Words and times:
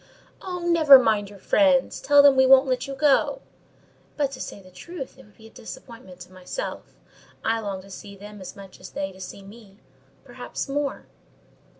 "Oh, 0.41 0.57
never 0.61 0.97
mind 0.97 1.29
your 1.29 1.37
friends! 1.37 2.01
Tell 2.01 2.23
them 2.23 2.35
we 2.35 2.47
won't 2.47 2.65
let 2.65 2.87
you 2.87 2.95
go." 2.95 3.39
"But, 4.17 4.31
to 4.31 4.41
say 4.41 4.59
the 4.59 4.71
truth, 4.71 5.19
it 5.19 5.25
would 5.25 5.37
be 5.37 5.45
a 5.45 5.51
disappointment 5.51 6.19
to 6.21 6.33
myself: 6.33 6.97
I 7.45 7.59
long 7.59 7.83
to 7.83 7.91
see 7.91 8.15
them 8.15 8.41
as 8.41 8.55
much 8.55 8.79
as 8.79 8.89
they 8.89 9.11
to 9.11 9.21
see 9.21 9.43
me—perhaps 9.43 10.67
more." 10.67 11.05